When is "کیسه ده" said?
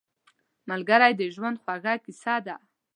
2.05-2.55